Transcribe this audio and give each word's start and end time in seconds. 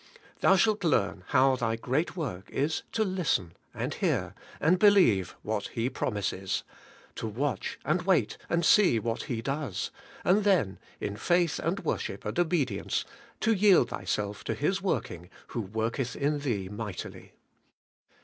Thou 0.39 0.55
shalt 0.55 0.83
learn 0.83 1.23
how 1.27 1.55
thy 1.55 1.75
great 1.75 2.15
work 2.17 2.49
is 2.49 2.81
to 2.91 3.03
listen, 3.03 3.53
and 3.71 3.93
hear, 3.93 4.33
and 4.59 4.79
believe 4.79 5.35
what 5.43 5.67
He 5.75 5.91
promises; 5.91 6.63
to 7.13 7.27
watch 7.27 7.77
and 7.85 8.01
wait 8.01 8.35
and 8.49 8.65
see 8.65 8.97
what 8.97 9.25
He 9.29 9.43
does; 9.43 9.91
and 10.25 10.43
then, 10.43 10.79
in 10.99 11.17
faith, 11.17 11.59
and 11.59 11.81
worship, 11.81 12.25
and 12.25 12.39
obedience, 12.39 13.05
to 13.41 13.53
yield 13.53 13.89
thyself 13.91 14.43
to 14.45 14.55
His 14.55 14.81
work 14.81 15.11
ing 15.11 15.29
who 15.49 15.61
worketh 15.61 16.15
in 16.15 16.39
thee 16.39 16.67
mightily. 16.67 17.33